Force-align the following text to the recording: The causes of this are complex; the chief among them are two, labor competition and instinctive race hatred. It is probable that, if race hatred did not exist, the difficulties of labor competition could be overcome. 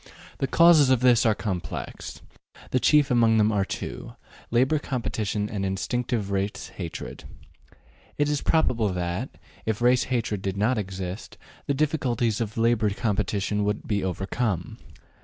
The 0.39 0.47
causes 0.47 0.89
of 0.89 1.01
this 1.01 1.27
are 1.27 1.35
complex; 1.35 2.21
the 2.71 2.79
chief 2.79 3.11
among 3.11 3.37
them 3.37 3.51
are 3.51 3.63
two, 3.63 4.13
labor 4.49 4.79
competition 4.79 5.47
and 5.47 5.63
instinctive 5.63 6.31
race 6.31 6.69
hatred. 6.77 7.25
It 8.17 8.27
is 8.27 8.41
probable 8.41 8.89
that, 8.93 9.29
if 9.67 9.79
race 9.79 10.05
hatred 10.05 10.41
did 10.41 10.57
not 10.57 10.79
exist, 10.79 11.37
the 11.67 11.75
difficulties 11.75 12.41
of 12.41 12.57
labor 12.57 12.89
competition 12.89 13.63
could 13.63 13.87
be 13.87 14.03
overcome. 14.03 14.79